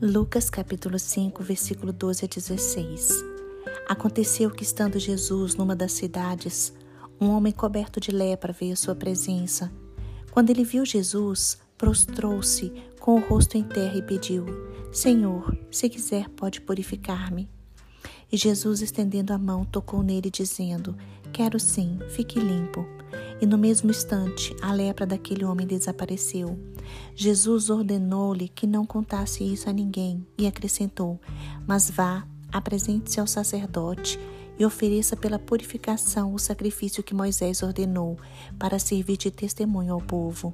Lucas 0.00 0.48
capítulo 0.48 0.96
5, 0.96 1.42
versículo 1.42 1.92
12 1.92 2.24
a 2.24 2.28
16. 2.28 3.24
Aconteceu 3.88 4.48
que 4.48 4.62
estando 4.62 4.96
Jesus 4.96 5.56
numa 5.56 5.74
das 5.74 5.90
cidades, 5.90 6.72
um 7.20 7.30
homem 7.30 7.52
coberto 7.52 7.98
de 7.98 8.12
lepra 8.12 8.52
veio 8.52 8.74
à 8.74 8.76
sua 8.76 8.94
presença. 8.94 9.72
Quando 10.30 10.50
ele 10.50 10.62
viu 10.62 10.86
Jesus, 10.86 11.58
prostrou-se 11.76 12.72
com 13.00 13.16
o 13.16 13.20
rosto 13.20 13.58
em 13.58 13.64
terra 13.64 13.96
e 13.96 14.02
pediu: 14.02 14.46
Senhor, 14.92 15.52
se 15.68 15.88
quiser, 15.88 16.28
pode 16.28 16.60
purificar-me. 16.60 17.50
E 18.30 18.36
Jesus, 18.36 18.80
estendendo 18.82 19.32
a 19.32 19.38
mão, 19.38 19.64
tocou 19.64 20.00
nele, 20.04 20.30
dizendo: 20.30 20.96
Quero 21.32 21.58
sim, 21.58 21.98
fique 22.10 22.38
limpo. 22.38 22.86
E 23.40 23.46
no 23.46 23.56
mesmo 23.56 23.90
instante, 23.90 24.54
a 24.60 24.72
lepra 24.72 25.06
daquele 25.06 25.44
homem 25.44 25.66
desapareceu. 25.66 26.58
Jesus 27.14 27.70
ordenou-lhe 27.70 28.48
que 28.48 28.66
não 28.66 28.84
contasse 28.84 29.44
isso 29.44 29.68
a 29.70 29.72
ninguém 29.72 30.26
e 30.36 30.46
acrescentou: 30.46 31.20
Mas 31.66 31.90
vá, 31.90 32.26
apresente-se 32.52 33.20
ao 33.20 33.26
sacerdote 33.26 34.18
e 34.58 34.64
ofereça 34.64 35.16
pela 35.16 35.38
purificação 35.38 36.34
o 36.34 36.38
sacrifício 36.38 37.02
que 37.02 37.14
Moisés 37.14 37.62
ordenou, 37.62 38.18
para 38.58 38.78
servir 38.78 39.16
de 39.16 39.30
testemunho 39.30 39.94
ao 39.94 40.00
povo. 40.00 40.52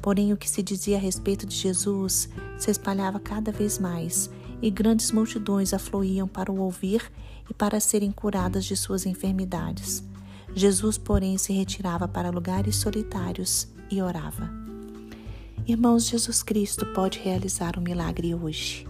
Porém, 0.00 0.32
o 0.32 0.36
que 0.36 0.48
se 0.48 0.62
dizia 0.62 0.96
a 0.96 1.00
respeito 1.00 1.46
de 1.46 1.54
Jesus 1.54 2.30
se 2.56 2.70
espalhava 2.70 3.20
cada 3.20 3.52
vez 3.52 3.78
mais, 3.78 4.30
e 4.62 4.70
grandes 4.70 5.12
multidões 5.12 5.74
afluíam 5.74 6.26
para 6.26 6.50
o 6.50 6.60
ouvir 6.60 7.12
e 7.50 7.52
para 7.52 7.78
serem 7.78 8.10
curadas 8.10 8.64
de 8.64 8.74
suas 8.74 9.04
enfermidades. 9.04 10.02
Jesus, 10.58 10.96
porém, 10.96 11.36
se 11.36 11.52
retirava 11.52 12.08
para 12.08 12.30
lugares 12.30 12.76
solitários 12.76 13.68
e 13.90 14.00
orava. 14.00 14.50
Irmãos, 15.66 16.08
Jesus 16.08 16.42
Cristo 16.42 16.86
pode 16.94 17.18
realizar 17.18 17.78
um 17.78 17.82
milagre 17.82 18.34
hoje. 18.34 18.88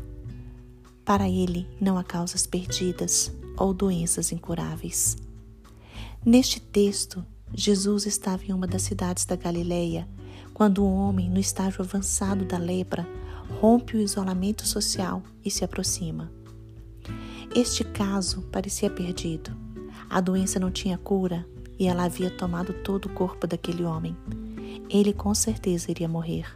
Para 1.04 1.28
ele 1.28 1.66
não 1.80 1.98
há 1.98 2.04
causas 2.04 2.46
perdidas 2.46 3.32
ou 3.58 3.74
doenças 3.74 4.30
incuráveis. 4.30 5.16
Neste 6.24 6.60
texto, 6.60 7.26
Jesus 7.52 8.06
estava 8.06 8.44
em 8.44 8.52
uma 8.52 8.68
das 8.68 8.82
cidades 8.82 9.24
da 9.24 9.34
Galileia 9.34 10.08
quando 10.54 10.84
um 10.84 10.94
homem, 10.94 11.28
no 11.28 11.40
estágio 11.40 11.82
avançado 11.82 12.44
da 12.44 12.58
lepra, 12.58 13.04
rompe 13.60 13.96
o 13.96 14.00
isolamento 14.00 14.64
social 14.64 15.20
e 15.44 15.50
se 15.50 15.64
aproxima. 15.64 16.30
Este 17.52 17.82
caso 17.82 18.42
parecia 18.52 18.88
perdido. 18.88 19.50
A 20.08 20.20
doença 20.20 20.60
não 20.60 20.70
tinha 20.70 20.96
cura 20.96 21.44
e 21.78 21.86
ela 21.86 22.04
havia 22.04 22.30
tomado 22.30 22.72
todo 22.72 23.06
o 23.06 23.12
corpo 23.12 23.46
daquele 23.46 23.84
homem. 23.84 24.16
Ele 24.88 25.12
com 25.12 25.34
certeza 25.34 25.90
iria 25.90 26.08
morrer. 26.08 26.46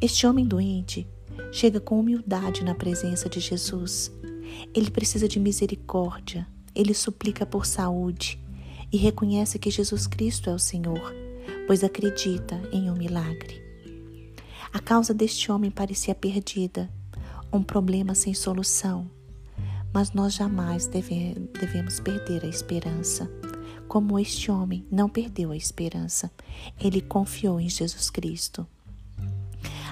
Este 0.00 0.26
homem 0.26 0.44
doente 0.44 1.06
chega 1.52 1.80
com 1.80 1.98
humildade 1.98 2.64
na 2.64 2.74
presença 2.74 3.28
de 3.28 3.40
Jesus. 3.40 4.10
Ele 4.74 4.90
precisa 4.90 5.28
de 5.28 5.38
misericórdia, 5.38 6.46
ele 6.74 6.94
suplica 6.94 7.46
por 7.46 7.66
saúde 7.66 8.38
e 8.92 8.96
reconhece 8.96 9.58
que 9.58 9.70
Jesus 9.70 10.06
Cristo 10.06 10.50
é 10.50 10.54
o 10.54 10.58
Senhor, 10.58 11.14
pois 11.66 11.82
acredita 11.82 12.60
em 12.72 12.90
um 12.90 12.94
milagre. 12.94 13.62
A 14.72 14.78
causa 14.78 15.14
deste 15.14 15.50
homem 15.50 15.70
parecia 15.70 16.14
perdida, 16.14 16.90
um 17.52 17.62
problema 17.62 18.14
sem 18.14 18.34
solução, 18.34 19.10
mas 19.92 20.12
nós 20.12 20.34
jamais 20.34 20.86
deve, 20.86 21.34
devemos 21.58 22.00
perder 22.00 22.44
a 22.44 22.48
esperança. 22.48 23.30
Como 23.88 24.18
este 24.18 24.50
homem 24.50 24.84
não 24.90 25.08
perdeu 25.08 25.52
a 25.52 25.56
esperança, 25.56 26.30
ele 26.80 27.00
confiou 27.00 27.60
em 27.60 27.68
Jesus 27.68 28.10
Cristo. 28.10 28.66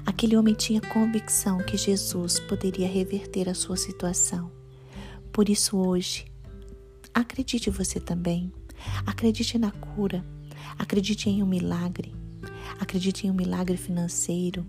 Aquele 0.05 0.37
homem 0.37 0.55
tinha 0.55 0.81
convicção 0.81 1.59
que 1.59 1.77
Jesus 1.77 2.39
poderia 2.41 2.89
reverter 2.89 3.49
a 3.49 3.55
sua 3.55 3.77
situação. 3.77 4.51
Por 5.33 5.49
isso, 5.49 5.77
hoje, 5.77 6.27
acredite 7.15 7.71
você 7.71 7.99
também. 7.99 8.53
Acredite 9.07 9.59
na 9.59 9.71
cura. 9.71 10.25
Acredite 10.79 11.31
em 11.31 11.43
um 11.43 11.47
milagre. 11.47 12.15
Acredite 12.79 13.27
em 13.27 13.31
um 13.31 13.35
milagre 13.35 13.77
financeiro. 13.77 14.67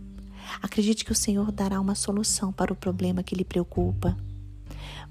Acredite 0.62 1.04
que 1.04 1.12
o 1.12 1.16
Senhor 1.16 1.52
dará 1.52 1.82
uma 1.82 1.96
solução 1.96 2.54
para 2.54 2.72
o 2.72 2.76
problema 2.76 3.24
que 3.24 3.36
lhe 3.36 3.44
preocupa. 3.44 4.16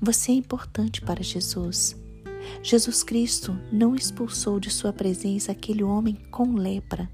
Você 0.01 0.33
é 0.33 0.35
importante 0.37 1.03
para 1.03 1.23
Jesus. 1.23 1.97
Jesus 2.63 3.03
Cristo 3.03 3.59
não 3.71 3.95
expulsou 3.95 4.59
de 4.59 4.71
sua 4.71 4.93
presença 4.93 5.53
aquele 5.53 5.83
homem 5.83 6.15
com 6.31 6.55
lepra. 6.55 7.11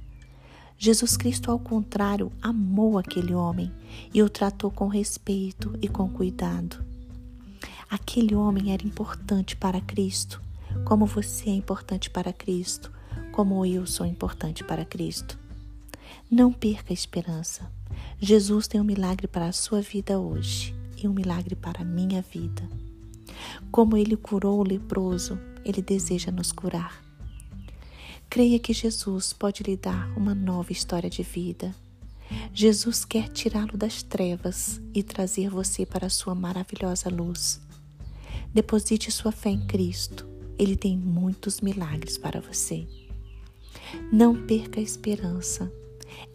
Jesus 0.79 1.17
Cristo, 1.17 1.51
ao 1.51 1.59
contrário, 1.59 2.33
amou 2.41 2.97
aquele 2.99 3.35
homem 3.35 3.71
e 4.15 4.23
o 4.23 4.31
tratou 4.31 4.71
com 4.71 4.89
respeito 4.89 5.79
e 5.83 5.89
com 5.89 6.09
cuidado. 6.09 6.83
Aquele 7.91 8.35
homem 8.35 8.73
era 8.73 8.87
importante 8.87 9.57
para 9.57 9.81
Cristo, 9.81 10.41
como 10.85 11.05
você 11.05 11.51
é 11.51 11.55
importante 11.55 12.09
para 12.09 12.33
Cristo, 12.33 12.91
como 13.33 13.67
eu 13.67 13.87
sou 13.87 14.07
importante 14.07 14.65
para 14.65 14.85
Cristo. 14.85 15.39
Não 16.31 16.53
perca 16.53 16.93
a 16.93 16.95
esperança. 16.95 17.71
Jesus 18.19 18.69
tem 18.69 18.81
um 18.81 18.85
milagre 18.85 19.27
para 19.27 19.47
a 19.47 19.53
sua 19.53 19.83
vida 19.83 20.19
hoje 20.19 20.75
e 21.03 21.09
um 21.09 21.13
milagre 21.13 21.57
para 21.57 21.83
a 21.83 21.85
minha 21.85 22.23
vida. 22.23 22.63
Como 23.71 23.97
ele 23.97 24.17
curou 24.17 24.61
o 24.61 24.65
leproso, 24.67 25.39
ele 25.65 25.83
deseja 25.83 26.31
nos 26.31 26.53
curar. 26.53 27.03
Creia 28.29 28.59
que 28.59 28.73
Jesus 28.73 29.33
pode 29.33 29.63
lhe 29.63 29.77
dar 29.77 30.09
uma 30.17 30.35
nova 30.35 30.73
história 30.73 31.11
de 31.11 31.23
vida. 31.23 31.75
Jesus 32.55 33.05
quer 33.05 33.29
tirá-lo 33.29 33.77
das 33.77 34.03
trevas 34.03 34.81
e 34.95 35.03
trazer 35.03 35.51
você 35.51 35.85
para 35.85 36.07
a 36.07 36.11
sua 36.11 36.35
maravilhosa 36.35 37.11
luz. 37.11 37.61
Deposite 38.55 39.11
sua 39.11 39.33
fé 39.33 39.51
em 39.51 39.67
Cristo. 39.67 40.29
Ele 40.59 40.77
tem 40.77 40.97
muitos 40.97 41.61
milagres 41.61 42.19
para 42.19 42.41
você. 42.41 42.87
Não 44.13 44.47
perca 44.47 44.79
a 44.79 44.83
esperança. 44.83 45.73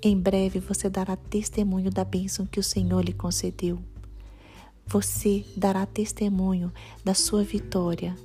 Em 0.01 0.17
breve 0.19 0.59
você 0.59 0.89
dará 0.89 1.15
testemunho 1.15 1.89
da 1.89 2.03
bênção 2.03 2.45
que 2.45 2.59
o 2.59 2.63
Senhor 2.63 3.03
lhe 3.03 3.13
concedeu. 3.13 3.81
Você 4.87 5.43
dará 5.57 5.85
testemunho 5.85 6.71
da 7.03 7.13
sua 7.13 7.43
vitória 7.43 8.15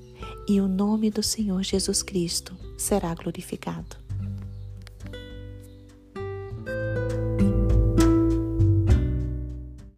e 0.48 0.60
o 0.60 0.69
nome 0.69 1.10
do 1.10 1.22
Senhor 1.22 1.62
Jesus 1.62 2.03
Cristo 2.03 2.54
será 2.76 3.15
glorificado. 3.15 4.09